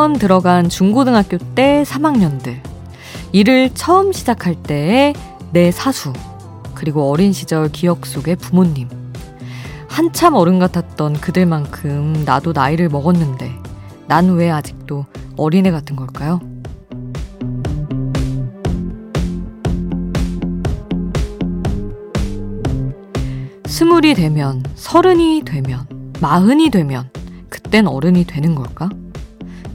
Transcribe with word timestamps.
처음 0.00 0.16
들어간 0.16 0.70
중고등학교 0.70 1.36
때 1.54 1.82
3학년들, 1.86 2.62
일을 3.32 3.68
처음 3.74 4.12
시작할 4.12 4.54
때의 4.54 5.12
내 5.52 5.70
사수, 5.70 6.14
그리고 6.74 7.10
어린 7.10 7.34
시절 7.34 7.68
기억 7.68 8.06
속의 8.06 8.36
부모님. 8.36 8.88
한참 9.88 10.36
어른 10.36 10.58
같았던 10.58 11.20
그들만큼 11.20 12.22
나도 12.24 12.52
나이를 12.52 12.88
먹었는데, 12.88 13.52
난 14.06 14.30
왜 14.36 14.50
아직도 14.50 15.04
어린애 15.36 15.70
같은 15.70 15.96
걸까요? 15.96 16.40
스물이 23.66 24.14
되면, 24.14 24.62
서른이 24.76 25.42
되면, 25.44 25.86
마흔이 26.22 26.70
되면, 26.70 27.10
그땐 27.50 27.86
어른이 27.86 28.24
되는 28.24 28.54
걸까? 28.54 28.88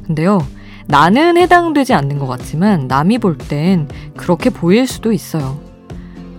근데요, 0.05 0.45
나는 0.87 1.35
해당되지 1.37 1.93
않는 1.93 2.19
것 2.19 2.27
같지만 2.27 2.87
남이 2.87 3.17
볼 3.17 3.37
땐 3.37 3.87
그렇게 4.15 4.49
보일 4.49 4.87
수도 4.87 5.11
있어요. 5.11 5.59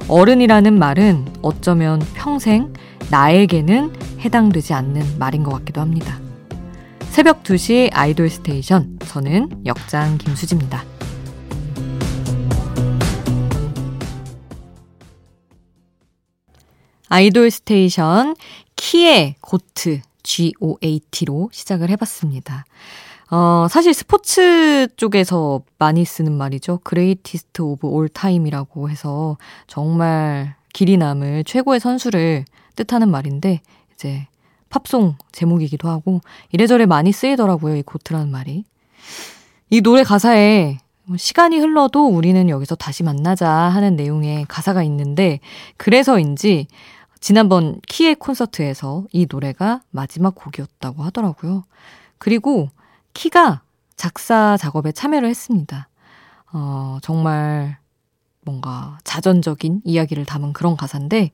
어른이라는 0.08 0.78
말은 0.78 1.26
어쩌면 1.42 2.00
평생 2.14 2.72
나에게는 3.10 3.92
해당되지 4.20 4.72
않는 4.72 5.18
말인 5.18 5.42
것 5.42 5.50
같기도 5.52 5.80
합니다. 5.80 6.20
새벽 7.10 7.42
2시 7.42 7.90
아이돌 7.92 8.28
스테이션. 8.30 8.98
저는 9.06 9.62
역장 9.66 10.18
김수지입니다. 10.18 10.84
아이돌 17.08 17.50
스테이션 17.50 18.36
키의 18.76 19.36
GOAT 19.40 20.00
G-O-A-T로 20.22 21.50
시작을 21.52 21.88
해봤습니다. 21.90 22.64
어, 23.30 23.66
사실 23.68 23.92
스포츠 23.92 24.86
쪽에서 24.96 25.62
많이 25.78 26.04
쓰는 26.04 26.32
말이죠. 26.32 26.78
Greatest 26.84 27.62
Of 27.62 27.86
All 27.88 28.08
Time이라고 28.08 28.88
해서 28.88 29.36
정말 29.66 30.54
길이 30.72 30.96
남을 30.96 31.44
최고의 31.44 31.80
선수를 31.80 32.44
뜻하는 32.76 33.10
말인데 33.10 33.62
이제 33.94 34.28
팝송 34.68 35.16
제목이기도 35.32 35.88
하고 35.88 36.20
이래저래 36.52 36.86
많이 36.86 37.10
쓰이더라고요. 37.10 37.76
이 37.76 37.82
GOAT라는 37.82 38.30
말이. 38.30 38.64
이 39.70 39.80
노래 39.80 40.04
가사에 40.04 40.78
시간이 41.16 41.58
흘러도 41.58 42.06
우리는 42.08 42.48
여기서 42.48 42.74
다시 42.76 43.02
만나자 43.02 43.48
하는 43.48 43.96
내용의 43.96 44.44
가사가 44.48 44.82
있는데 44.84 45.40
그래서인지 45.76 46.66
지난번 47.18 47.80
키의 47.88 48.16
콘서트에서 48.16 49.04
이 49.12 49.26
노래가 49.28 49.80
마지막 49.90 50.34
곡이었다고 50.34 51.02
하더라고요. 51.02 51.64
그리고 52.18 52.68
키가 53.16 53.62
작사 53.96 54.58
작업에 54.58 54.92
참여를 54.92 55.28
했습니다. 55.28 55.88
어, 56.52 56.98
정말 57.00 57.78
뭔가 58.42 58.98
자전적인 59.04 59.80
이야기를 59.84 60.26
담은 60.26 60.52
그런 60.52 60.76
가사인데, 60.76 61.30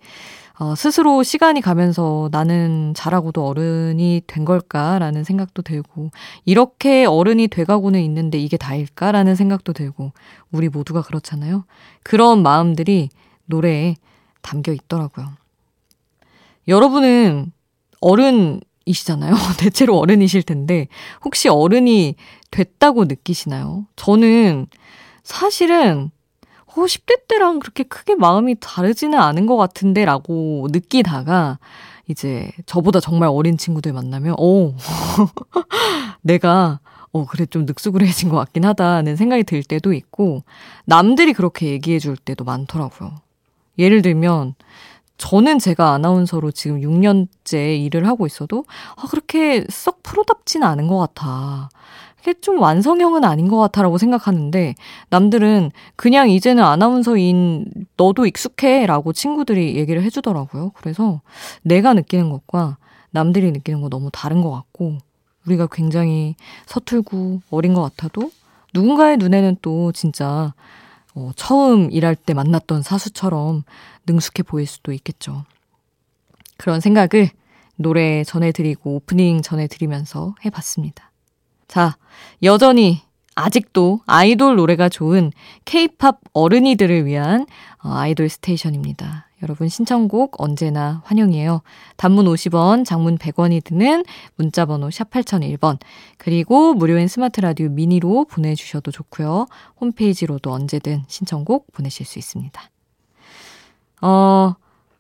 어, 0.61 0.77
스스로 0.77 1.25
시간이 1.25 1.61
가면서 1.61 2.29
나는 2.31 2.95
자라고도 2.95 3.45
어른이 3.47 4.23
된 4.29 4.45
걸까라는 4.45 5.25
생각도 5.25 5.63
들고, 5.63 6.11
이렇게 6.45 7.05
어른이 7.05 7.49
돼가고는 7.49 8.01
있는데 8.03 8.39
이게 8.39 8.57
다일까라는 8.57 9.35
생각도 9.35 9.73
들고, 9.73 10.13
우리 10.53 10.69
모두가 10.69 11.03
그렇잖아요. 11.03 11.65
그런 12.05 12.45
마음들이 12.45 13.09
노래에 13.47 13.97
담겨 14.41 14.73
있더라고요. 14.73 15.29
여러분은 16.69 17.53
어른 18.01 18.61
이시잖아요. 18.85 19.35
대체로 19.59 19.99
어른이실 19.99 20.43
텐데, 20.43 20.89
혹시 21.25 21.49
어른이 21.49 22.17
됐다고 22.51 23.05
느끼시나요? 23.05 23.87
저는 23.97 24.67
사실은, 25.23 26.11
어, 26.67 26.87
10대 26.87 27.27
때랑 27.29 27.59
그렇게 27.59 27.83
크게 27.85 28.15
마음이 28.15 28.57
다르지는 28.61 29.19
않은 29.19 29.47
것 29.47 29.57
같은데, 29.57 30.05
라고 30.05 30.69
느끼다가, 30.71 31.59
이제 32.09 32.51
저보다 32.67 33.01
정말 33.01 33.29
어린 33.29 33.57
친구들 33.57 33.93
만나면, 33.93 34.35
어, 34.39 34.75
내가, 36.23 36.81
어, 37.13 37.27
그래, 37.27 37.47
좀 37.47 37.67
늑수그레해진 37.67 38.29
것 38.31 38.37
같긴 38.37 38.65
하다는 38.65 39.17
생각이 39.17 39.45
들 39.45 39.63
때도 39.63 39.93
있고, 39.93 40.43
남들이 40.85 41.33
그렇게 41.33 41.67
얘기해 41.69 41.99
줄 41.99 42.17
때도 42.17 42.45
많더라고요. 42.45 43.13
예를 43.79 44.03
들면, 44.03 44.55
저는 45.23 45.61
제가 45.61 45.93
아나운서로 45.93 46.51
지금 46.51 46.81
6년째 46.81 47.81
일을 47.81 48.09
하고 48.09 48.27
있어도 48.27 48.65
아, 48.97 49.07
그렇게 49.09 49.65
썩 49.71 50.03
프로답지는 50.03 50.67
않은 50.67 50.89
것 50.89 50.99
같아. 50.99 51.69
그게 52.17 52.35
좀 52.41 52.61
완성형은 52.61 53.25
아닌 53.25 53.47
것 53.47 53.57
같아라고 53.59 53.99
생각하는데 53.99 54.75
남들은 55.11 55.71
그냥 55.95 56.29
이제는 56.29 56.65
아나운서인 56.65 57.67
너도 57.97 58.27
익숙해라고 58.27 59.13
친구들이 59.13 59.77
얘기를 59.77 60.03
해주더라고요. 60.03 60.73
그래서 60.75 61.21
내가 61.63 61.95
느끼는 61.95 62.29
것과 62.29 62.77
남들이 63.11 63.53
느끼는 63.53 63.81
거 63.81 63.89
너무 63.89 64.11
다른 64.13 64.43
것 64.43 64.51
같고 64.51 64.99
우리가 65.47 65.69
굉장히 65.71 66.35
서툴고 66.67 67.43
어린 67.51 67.75
것 67.75 67.83
같아도 67.83 68.33
누군가의 68.75 69.19
눈에는 69.19 69.59
또 69.63 69.93
진짜 69.93 70.53
어, 71.15 71.31
처음 71.37 71.91
일할 71.93 72.17
때 72.17 72.35
만났던 72.35 72.83
사수처럼 72.83 73.65
능숙해 74.07 74.43
보일 74.43 74.67
수도 74.67 74.93
있겠죠. 74.93 75.45
그런 76.57 76.81
생각을 76.81 77.31
노래 77.77 78.25
전해드리고 78.25 78.97
오프닝 78.97 79.43
전해드리면서 79.43 80.35
해봤습니다. 80.45 81.11
자, 81.69 81.97
여전히 82.43 83.03
아직도 83.35 84.01
아이돌 84.07 84.57
노래가 84.57 84.89
좋은 84.89 85.33
케이팝 85.65 86.21
어른이들을 86.33 87.07
위한 87.07 87.47
어, 87.83 87.95
아이돌 87.95 88.29
스테이션입니다. 88.29 89.29
여러분 89.43 89.69
신청곡 89.69 90.41
언제나 90.41 91.03
환영이에요. 91.05 91.63
단문 91.97 92.27
50원, 92.27 92.85
장문 92.85 93.19
100원이 93.19 93.65
드는 93.65 94.05
문자번호 94.37 94.91
샵 94.91 95.11
8001번 95.11 95.79
그리고 96.17 96.75
무료인 96.75 97.09
스마트 97.09 97.41
라디오 97.41 97.69
미니로 97.69 98.27
보내주셔도 98.27 98.93
좋고요. 98.93 99.47
홈페이지로도 99.81 100.53
언제든 100.53 101.05
신청곡 101.09 101.73
보내실 101.73 102.07
수 102.07 102.19
있습니다. 102.21 102.72
어, 104.03 104.55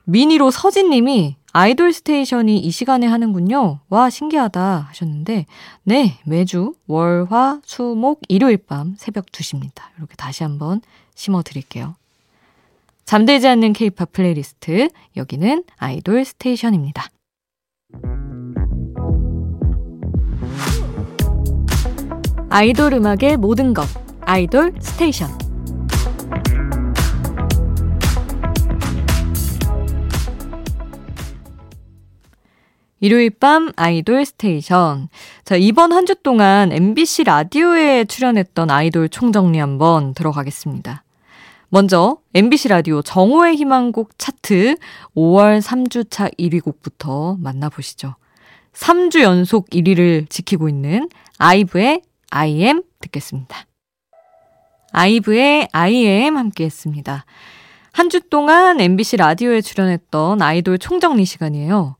미니로 0.04 0.50
서진님이 0.50 1.36
아이돌 1.52 1.92
스테이션이 1.92 2.58
이 2.58 2.70
시간에 2.70 3.06
하는군요. 3.06 3.80
와, 3.90 4.08
신기하다 4.08 4.86
하셨는데, 4.88 5.44
네, 5.82 6.18
매주 6.24 6.74
월, 6.86 7.26
화, 7.28 7.60
수, 7.64 7.82
목, 7.82 8.22
일요일 8.28 8.56
밤 8.56 8.94
새벽 8.96 9.26
2시입니다. 9.26 9.82
이렇게 9.98 10.14
다시 10.16 10.44
한번 10.44 10.80
심어 11.14 11.42
드릴게요. 11.42 11.94
잠들지 13.04 13.48
않는 13.48 13.74
케이팝 13.74 14.12
플레이리스트, 14.12 14.88
여기는 15.16 15.64
아이돌 15.76 16.24
스테이션입니다. 16.24 17.08
아이돌 22.48 22.94
음악의 22.94 23.36
모든 23.38 23.74
것, 23.74 23.86
아이돌 24.22 24.74
스테이션. 24.80 25.41
일요일 33.02 33.30
밤 33.30 33.72
아이돌 33.74 34.24
스테이션. 34.24 35.08
자, 35.44 35.56
이번 35.56 35.93
한 35.93 36.06
주 36.06 36.14
동안 36.14 36.70
MBC 36.70 37.25
라디오에 37.25 38.04
출연했던 38.04 38.70
아이돌 38.70 39.08
총정리 39.08 39.58
한번 39.58 40.14
들어가겠습니다. 40.14 41.02
먼저 41.69 42.19
MBC 42.32 42.69
라디오 42.69 43.02
정오의 43.02 43.56
희망곡 43.56 44.19
차트 44.19 44.76
5월 45.16 45.60
3주차 45.60 46.32
1위 46.38 46.62
곡부터 46.62 47.38
만나보시죠. 47.40 48.14
3주 48.72 49.22
연속 49.22 49.69
1위를 49.70 50.31
지키고 50.31 50.69
있는 50.69 51.08
아이브의 51.38 52.02
I 52.31 52.50
am 52.62 52.82
듣겠습니다. 53.00 53.66
아이브의 54.93 55.70
I 55.72 55.93
am 55.94 56.37
함께 56.37 56.64
했습니다. 56.66 57.25
한 57.93 58.08
주 58.10 58.20
동안 58.28 58.81
MBC 58.81 59.16
라디오에 59.16 59.60
출연했던 59.60 60.40
아이돌 60.40 60.78
총정리 60.78 61.25
시간이에요. 61.25 61.96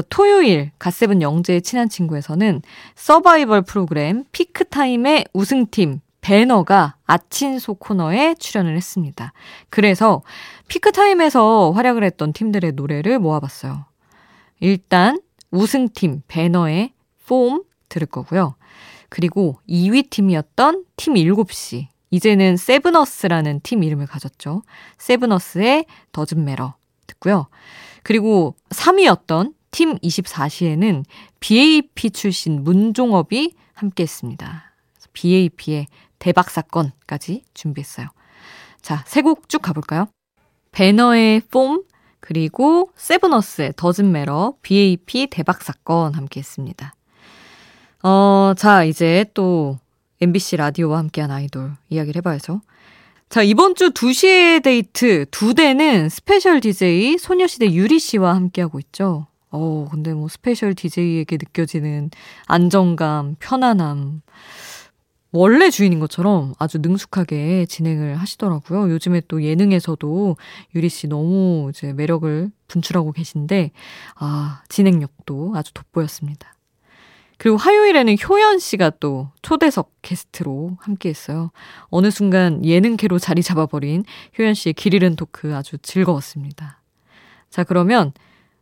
토요일 0.00 0.70
갓세븐 0.78 1.20
영재의 1.20 1.60
친한 1.60 1.88
친구에서는 1.88 2.62
서바이벌 2.94 3.62
프로그램 3.62 4.24
피크타임의 4.32 5.26
우승팀 5.34 6.00
배너가 6.22 6.96
아친소 7.04 7.74
코너에 7.74 8.34
출연을 8.38 8.76
했습니다. 8.76 9.32
그래서 9.68 10.22
피크타임에서 10.68 11.72
활약을 11.72 12.04
했던 12.04 12.32
팀들의 12.32 12.72
노래를 12.72 13.18
모아봤어요. 13.18 13.84
일단 14.60 15.20
우승팀 15.50 16.22
배너의 16.28 16.92
폼 17.26 17.64
들을 17.88 18.06
거고요. 18.06 18.54
그리고 19.08 19.58
2위 19.68 20.08
팀이었던 20.08 20.84
팀 20.96 21.14
7시. 21.14 21.88
이제는 22.10 22.56
세브너스라는 22.56 23.60
팀 23.62 23.82
이름을 23.82 24.06
가졌죠. 24.06 24.62
세브너스의 24.98 25.86
더즌메러 26.12 26.74
듣고요. 27.06 27.48
그리고 28.02 28.54
3위였던 28.70 29.54
팀 29.72 29.96
24시에는 29.98 31.04
BAP 31.40 32.10
출신 32.10 32.62
문종업이 32.62 33.54
함께 33.74 34.04
했습니다. 34.04 34.72
BAP의 35.12 35.86
대박 36.18 36.50
사건까지 36.50 37.42
준비했어요. 37.54 38.06
자, 38.80 39.02
세 39.06 39.22
곡 39.22 39.48
쭉 39.48 39.60
가볼까요? 39.62 40.06
배너의 40.72 41.40
폼, 41.50 41.82
그리고 42.20 42.90
세븐어스의 42.96 43.72
Doesn't 43.76 44.12
Matter, 44.12 44.54
BAP 44.62 45.26
대박 45.30 45.62
사건 45.62 46.14
함께 46.14 46.40
했습니다. 46.40 46.94
어, 48.02 48.54
자, 48.56 48.84
이제 48.84 49.24
또 49.34 49.78
MBC 50.20 50.56
라디오와 50.56 50.98
함께한 50.98 51.30
아이돌 51.30 51.72
이야기를 51.90 52.18
해봐야죠. 52.18 52.60
자, 53.28 53.42
이번 53.42 53.74
주 53.74 53.90
2시의 53.90 54.62
데이트 54.62 55.26
두데는 55.30 56.08
스페셜 56.08 56.60
DJ 56.60 57.18
소녀시대 57.18 57.72
유리 57.72 57.98
씨와 57.98 58.34
함께하고 58.34 58.78
있죠. 58.80 59.26
어, 59.52 59.86
근데 59.90 60.14
뭐 60.14 60.28
스페셜 60.28 60.74
DJ에게 60.74 61.36
느껴지는 61.36 62.10
안정감, 62.46 63.36
편안함. 63.38 64.22
원래 65.34 65.70
주인인 65.70 65.98
것처럼 65.98 66.52
아주 66.58 66.78
능숙하게 66.78 67.66
진행을 67.66 68.16
하시더라고요. 68.16 68.90
요즘에 68.90 69.22
또 69.28 69.42
예능에서도 69.42 70.36
유리 70.74 70.88
씨 70.88 71.06
너무 71.06 71.70
이제 71.70 71.92
매력을 71.92 72.50
분출하고 72.68 73.12
계신데, 73.12 73.70
아, 74.16 74.62
진행력도 74.68 75.52
아주 75.54 75.72
돋보였습니다. 75.72 76.54
그리고 77.38 77.56
화요일에는 77.56 78.16
효연 78.28 78.58
씨가 78.58 78.92
또 79.00 79.30
초대석 79.42 79.90
게스트로 80.02 80.76
함께 80.80 81.08
했어요. 81.08 81.50
어느 81.88 82.10
순간 82.10 82.64
예능캐로 82.64 83.18
자리 83.18 83.42
잡아버린 83.42 84.04
효연 84.38 84.54
씨의 84.54 84.74
길 84.74 84.94
잃은 84.94 85.16
토크 85.16 85.54
아주 85.54 85.76
즐거웠습니다. 85.78 86.80
자, 87.50 87.64
그러면 87.64 88.12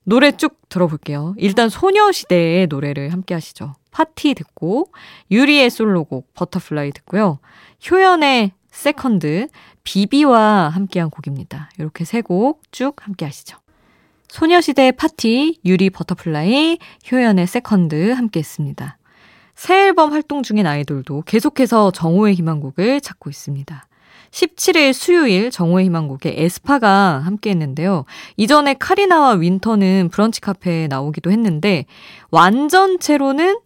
노래 0.05 0.33
쭉 0.33 0.59
들어볼게요. 0.69 1.35
일단 1.39 1.69
소녀시대의 1.69 2.67
노래를 2.67 3.13
함께 3.13 3.35
하시죠. 3.35 3.75
파티 3.91 4.35
듣고 4.35 4.93
유리의 5.31 5.71
솔로곡 5.71 6.35
Butterfly 6.35 6.93
듣고요. 6.93 7.39
효연의 7.91 8.53
Second 8.71 9.49
비비와 9.83 10.69
함께한 10.69 11.11
곡입니다. 11.11 11.71
이렇게 11.79 12.05
세 12.05 12.21
곡 12.23 12.63
쭉 12.73 12.95
함께 13.05 13.25
하시죠. 13.25 13.59
소녀시대 14.29 14.93
파티 14.93 15.59
유리 15.65 15.91
Butterfly 15.91 16.79
효연의 17.11 17.47
Second 17.47 18.13
함께 18.13 18.41
했습니다. 18.41 18.97
새 19.57 19.87
앨범 19.87 20.13
활동 20.13 20.43
중인 20.43 20.67
아이돌도 20.67 21.23
계속해서 21.23 21.91
정오의 21.91 22.35
희망곡을 22.35 23.01
찾고 23.01 23.29
있습니다. 23.29 23.87
17일 24.31 24.93
수요일 24.93 25.51
정오의 25.51 25.87
희망곡에 25.87 26.35
에스파가 26.37 27.19
함께 27.19 27.51
했는데요. 27.51 28.05
이전에 28.37 28.75
카리나와 28.75 29.33
윈터는 29.33 30.09
브런치 30.11 30.41
카페에 30.41 30.87
나오기도 30.87 31.31
했는데 31.31 31.87
완전체로는 32.31 33.59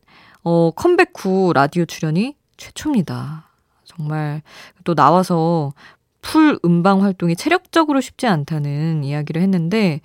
어, 0.42 0.70
컴백 0.74 1.12
후 1.16 1.52
라디오 1.54 1.84
출연이 1.84 2.36
최초입니다. 2.56 3.48
정말 3.84 4.42
또 4.84 4.94
나와서 4.94 5.72
풀 6.20 6.58
음방 6.64 7.02
활동이 7.02 7.36
체력적으로 7.36 8.00
쉽지 8.00 8.26
않다는 8.26 9.04
이야기를 9.04 9.42
했는데 9.42 10.00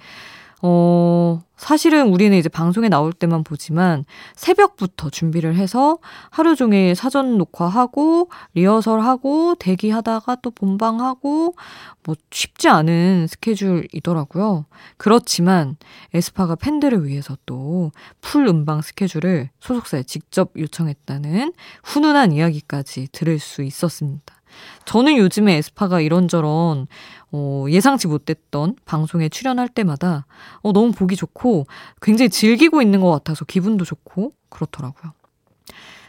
어, 0.62 1.42
사실은 1.56 2.08
우리는 2.10 2.38
이제 2.38 2.50
방송에 2.50 2.90
나올 2.90 3.14
때만 3.14 3.44
보지만 3.44 4.06
새벽부터 4.36 5.10
준비를 5.10 5.56
해서 5.56 5.98
하루 6.32 6.56
종일 6.56 6.96
사전 6.96 7.38
녹화하고 7.38 8.30
리허설하고 8.56 9.56
대기하다가 9.56 10.38
또 10.42 10.52
본방하고 10.52 11.56
뭐 12.04 12.16
쉽지 12.32 12.70
않은 12.70 13.28
스케줄이더라고요. 13.28 14.66
그렇지만 14.98 15.78
에스파가 16.14 16.56
팬들을 16.56 17.06
위해서 17.06 17.38
또 17.46 17.92
풀 18.22 18.48
음방 18.48 18.82
스케줄을 18.82 19.50
소속사에 19.60 20.04
직접 20.04 20.52
요청했다는 20.58 21.54
훈훈한 21.84 22.32
이야기까지 22.32 23.10
들을 23.12 23.40
수 23.40 23.64
있었습니다. 23.64 24.39
저는 24.86 25.18
요즘에 25.18 25.56
에스파가 25.56 26.02
이런저런 26.02 26.88
어, 27.32 27.66
예상치 27.70 28.08
못했던 28.08 28.76
방송에 28.86 29.30
출연할 29.30 29.70
때마다 29.70 30.26
어, 30.62 30.72
너무 30.72 30.92
보기 30.92 31.16
좋고 31.16 31.68
굉장히 32.02 32.30
즐기고 32.30 32.82
있는 32.82 33.02
것 33.02 33.12
같아서 33.12 33.46
기분도 33.46 33.86
좋고 33.86 34.34
그렇더라고요. 34.50 35.14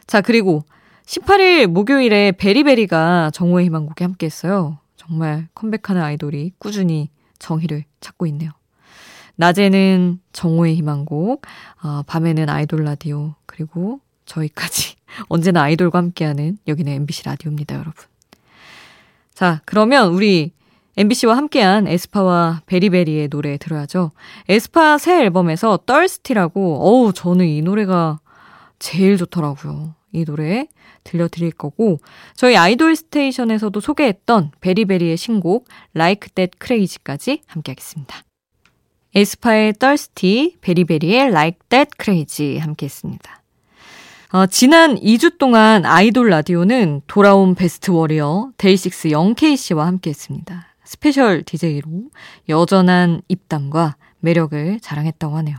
자, 0.07 0.21
그리고 0.21 0.65
18일 1.05 1.67
목요일에 1.67 2.33
베리베리가 2.33 3.31
정오의 3.33 3.67
희망곡에 3.67 4.05
함께 4.05 4.27
했어요. 4.27 4.79
정말 4.97 5.49
컴백하는 5.55 6.03
아이돌이 6.03 6.53
꾸준히 6.59 7.11
정의를 7.39 7.85
찾고 8.01 8.27
있네요. 8.27 8.53
낮에는 9.37 10.21
정오의 10.33 10.77
희망곡, 10.77 11.47
어, 11.83 12.03
밤에는 12.07 12.49
아이돌 12.49 12.85
라디오, 12.85 13.35
그리고 13.47 14.01
저희까지 14.27 14.97
언제나 15.29 15.63
아이돌과 15.63 15.99
함께하는 15.99 16.59
여기는 16.69 16.93
MBC 16.93 17.25
라디오입니다, 17.25 17.75
여러분. 17.75 17.95
자, 19.41 19.63
그러면 19.65 20.13
우리 20.13 20.53
MBC와 20.99 21.35
함께한 21.35 21.89
에스파와 21.89 22.61
베리베리의 22.67 23.29
노래 23.29 23.57
들어야죠. 23.57 24.13
에스파 24.51 24.99
새 24.99 25.19
앨범에서 25.23 25.79
Thirsty라고, 25.87 26.77
어우, 26.87 27.15
저는 27.15 27.47
이 27.47 27.63
노래가 27.63 28.21
제일 28.79 29.17
좋더라고요. 29.17 29.95
이 30.13 30.27
노래 30.27 30.67
들려드릴 31.05 31.53
거고, 31.53 32.01
저희 32.35 32.55
아이돌 32.55 32.95
스테이션에서도 32.95 33.81
소개했던 33.81 34.51
베리베리의 34.61 35.17
신곡, 35.17 35.67
Like 35.97 36.33
That 36.35 36.59
Crazy까지 36.63 37.41
함께 37.47 37.73
하겠습니다. 37.73 38.23
에스파의 39.15 39.73
Thirsty, 39.79 40.59
베리베리의 40.61 41.29
Like 41.29 41.61
That 41.71 41.93
Crazy 41.99 42.59
함께 42.59 42.85
했습니다. 42.85 43.40
어, 44.33 44.47
지난 44.47 44.95
2주 44.95 45.39
동안 45.39 45.85
아이돌 45.85 46.29
라디오는 46.29 47.01
돌아온 47.09 47.57
Best 47.57 47.91
Warrior 47.91 48.53
데이식스 48.59 49.11
영케이 49.11 49.57
씨와 49.57 49.89
함께 49.89 50.11
했습니다. 50.11 50.69
스페셜 50.85 51.43
DJ로 51.43 52.05
여전한 52.49 53.23
입담과 53.27 53.97
매력을 54.21 54.79
자랑했다고 54.81 55.37
하네요. 55.39 55.57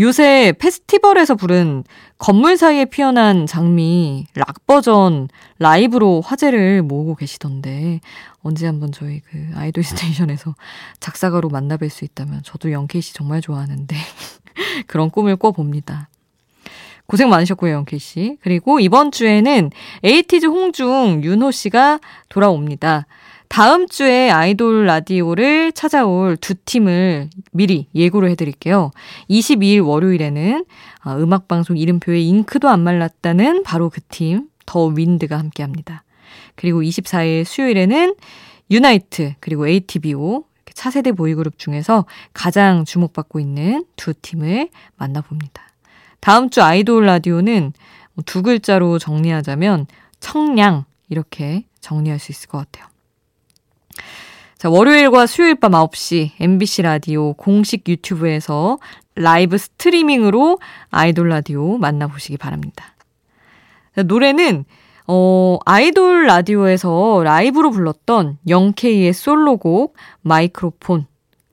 요새 0.00 0.52
페스티벌에서 0.58 1.36
부른 1.36 1.84
건물 2.18 2.56
사이에 2.56 2.86
피어난 2.86 3.46
장미 3.46 4.26
락 4.34 4.66
버전 4.66 5.28
라이브로 5.60 6.22
화제를 6.22 6.82
모으고 6.82 7.14
계시던데 7.14 8.00
언제 8.40 8.66
한번 8.66 8.90
저희 8.90 9.20
그 9.20 9.46
아이돌 9.54 9.84
스테이션에서 9.84 10.56
작사가로 10.98 11.48
만나뵐 11.50 11.88
수 11.88 12.04
있다면 12.04 12.42
저도 12.42 12.72
영케이 12.72 13.00
씨 13.00 13.14
정말 13.14 13.40
좋아하는데 13.40 13.94
그런 14.88 15.08
꿈을 15.08 15.36
꿔봅니다. 15.36 16.08
고생 17.12 17.28
많으셨고요, 17.28 17.74
영케이 17.74 17.98
씨. 17.98 18.38
그리고 18.40 18.80
이번 18.80 19.12
주에는 19.12 19.70
에이티즈 20.02 20.46
홍중 20.46 21.20
윤호 21.22 21.50
씨가 21.50 22.00
돌아옵니다. 22.30 23.04
다음 23.48 23.86
주에 23.86 24.30
아이돌 24.30 24.86
라디오를 24.86 25.72
찾아올 25.72 26.38
두 26.38 26.54
팀을 26.54 27.28
미리 27.52 27.86
예고를 27.94 28.30
해드릴게요. 28.30 28.92
22일 29.28 29.86
월요일에는 29.86 30.64
아, 31.02 31.16
음악방송 31.18 31.76
이름표에 31.76 32.18
잉크도 32.18 32.70
안 32.70 32.80
말랐다는 32.80 33.62
바로 33.62 33.90
그 33.90 34.00
팀, 34.08 34.48
더 34.64 34.86
윈드가 34.86 35.38
함께 35.38 35.62
합니다. 35.62 36.04
그리고 36.54 36.80
24일 36.80 37.44
수요일에는 37.44 38.14
유나이트, 38.70 39.34
그리고 39.40 39.68
ATBO, 39.68 40.44
차세대 40.72 41.12
보이그룹 41.12 41.58
중에서 41.58 42.06
가장 42.32 42.86
주목받고 42.86 43.38
있는 43.38 43.84
두 43.96 44.14
팀을 44.14 44.70
만나봅니다. 44.96 45.71
다음 46.22 46.50
주 46.50 46.62
아이돌 46.62 47.04
라디오는 47.04 47.72
두 48.26 48.42
글자로 48.44 49.00
정리하자면 49.00 49.88
청량 50.20 50.84
이렇게 51.08 51.64
정리할 51.80 52.20
수 52.20 52.30
있을 52.30 52.48
것 52.48 52.58
같아요. 52.58 52.88
자, 54.56 54.70
월요일과 54.70 55.26
수요일 55.26 55.56
밤 55.56 55.72
9시 55.72 56.30
MBC 56.38 56.82
라디오 56.82 57.32
공식 57.32 57.88
유튜브에서 57.88 58.78
라이브 59.16 59.58
스트리밍으로 59.58 60.60
아이돌 60.90 61.28
라디오 61.28 61.76
만나보시기 61.78 62.36
바랍니다. 62.36 62.94
자, 63.96 64.04
노래는 64.04 64.64
어, 65.08 65.58
아이돌 65.66 66.26
라디오에서 66.26 67.22
라이브로 67.24 67.72
불렀던 67.72 68.38
영케이의 68.46 69.12
솔로곡 69.12 69.96
마이크로폰 70.20 71.06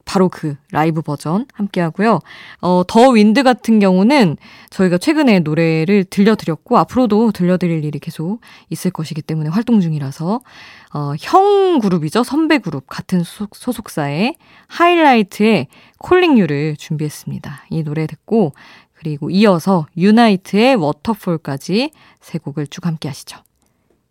바로 0.10 0.28
그 0.28 0.56
라이브 0.72 1.04
버전 1.04 1.46
함께 1.54 1.82
하고요. 1.82 2.20
어, 2.62 2.82
더 2.88 3.10
윈드 3.10 3.44
같은 3.44 3.78
경우는 3.78 4.38
저희가 4.72 4.98
최근에 4.98 5.42
노래를 5.42 6.04
들려드렸고 6.04 6.80
앞으로도 6.80 7.32
들려드릴 7.32 7.86
일이 7.86 8.00
계속 8.00 8.40
있을 8.72 8.90
것이기 8.90 9.22
때문에 9.22 9.52
활동 9.52 9.82
중이라서 9.82 10.42
어, 10.96 11.14
형 11.20 11.78
그룹이죠. 11.78 12.24
선배 12.24 12.58
그룹 12.58 12.88
같은 12.88 13.22
소속, 13.22 13.56
소속사의 13.56 14.34
하이라이트의 14.66 15.68
Calling 16.00 16.39
You를 16.39 16.78
준비했습니다. 16.78 17.66
이 17.70 17.84
노래 17.84 18.08
듣고 18.08 18.54
그리고 18.94 19.30
이어서 19.30 19.86
유나이트의 19.96 20.76
Waterfall까지 20.78 21.92
세 22.20 22.40
곡을 22.40 22.66
쭉 22.66 22.88
함께 22.88 23.10
하시죠. 23.10 23.38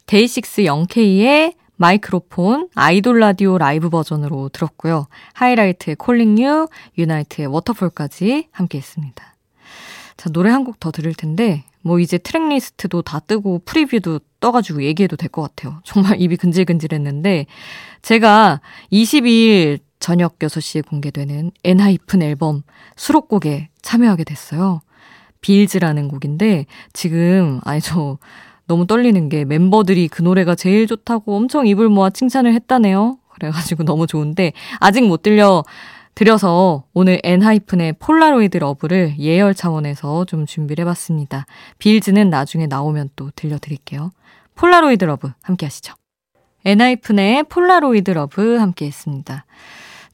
데이식스 0.06 0.62
0K의 0.62 1.54
마이크로폰 1.78 2.68
아이돌 2.74 3.18
라디오 3.20 3.56
라이브 3.56 3.88
버전으로 3.88 4.50
들었고요. 4.50 5.06
하이라이트의 5.34 5.96
Calling 5.96 6.38
You, 6.40 6.68
유나이트의 6.98 7.46
Waterfall까지 7.48 8.48
함께 8.52 8.78
했습니다. 8.78 9.34
자, 10.16 10.28
노래 10.30 10.50
한 10.50 10.64
곡 10.64 10.80
더 10.80 10.90
들을 10.90 11.14
텐데, 11.14 11.64
뭐 11.82 12.00
이제 12.00 12.18
track 12.18 12.48
list도 12.48 13.02
다 13.02 13.20
뜨고 13.20 13.60
프리뷰도 13.64 14.20
떠가지고 14.40 14.82
얘기해도 14.82 15.16
될 15.16 15.28
것 15.30 15.42
같아요. 15.42 15.80
정말 15.84 16.20
입이 16.20 16.36
근질근질 16.36 16.92
했는데, 16.92 17.46
제가 18.02 18.60
22일 18.92 19.78
저녁 20.00 20.38
6시에 20.40 20.86
공개되는 20.86 21.52
엔하이픈 21.64 22.22
앨범 22.22 22.62
수록곡에 22.96 23.68
참여하게 23.82 24.24
됐어요. 24.24 24.80
Bills라는 25.40 26.08
곡인데, 26.08 26.66
지금, 26.92 27.60
아니, 27.64 27.80
저, 27.80 28.18
너무 28.68 28.86
떨리는 28.86 29.28
게 29.28 29.44
멤버들이 29.44 30.06
그 30.08 30.22
노래가 30.22 30.54
제일 30.54 30.86
좋다고 30.86 31.34
엄청 31.34 31.66
입을 31.66 31.88
모아 31.88 32.10
칭찬을 32.10 32.54
했다네요. 32.54 33.18
그래가지고 33.30 33.84
너무 33.84 34.06
좋은데, 34.06 34.52
아직 34.78 35.04
못 35.06 35.22
들려 35.22 35.64
드려서 36.14 36.84
오늘 36.94 37.20
엔하이픈의 37.22 37.94
Polaroid 38.00 38.58
Love를 38.58 39.18
예열 39.18 39.54
차원에서 39.54 40.24
좀 40.24 40.46
준비를 40.46 40.82
해봤습니다. 40.82 41.46
Bills는 41.78 42.28
나중에 42.28 42.66
나오면 42.66 43.10
또 43.14 43.30
들려드릴게요. 43.36 44.10
Polaroid 44.56 45.04
Love 45.04 45.30
함께 45.42 45.66
하시죠. 45.66 45.94
엔하이픈의 46.64 47.44
Polaroid 47.44 48.10
Love 48.10 48.56
함께 48.56 48.86
했습니다. 48.86 49.44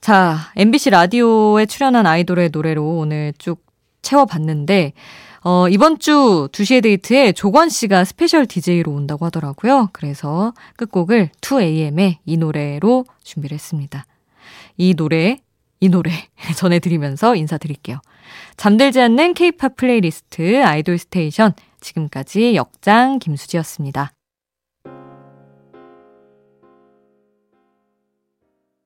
자, 0.03 0.37
MBC 0.57 0.91
라디오에 0.91 1.65
출연한 1.65 2.05
아이돌의 2.07 2.51
노래로 2.53 2.99
오늘 2.99 3.33
쭉 3.39 3.65
채워봤는데, 4.03 4.93
어, 5.47 5.69
이번 5.69 5.99
주 5.99 6.49
2시의 6.53 6.83
데이트에 6.83 7.33
조권 7.33 7.69
씨가 7.69 8.05
special 8.05 8.47
DJ로 8.47 8.91
온다고 8.91 9.27
하더라고요. 9.27 9.91
그래서 9.93 10.55
끝곡을 10.77 11.29
2AM의 11.43 12.17
이 12.25 12.39
노래로 12.39 13.05
준비를 13.23 13.55
했습니다. 13.55 14.07
이 14.79 14.95
노래 14.95 15.37
이 15.81 15.91
노래 15.91 16.11
전해드리면서 16.57 17.37
인사드릴게요. 17.37 18.01
잠들지 18.57 19.03
않는 19.03 19.35
케이팝 19.35 19.77
플레이리스트 19.77 20.65
아이돌 20.65 20.97
station 20.97 21.53
지금까지 21.79 22.57
역장 22.57 23.19
김수지였습니다. 23.19 24.13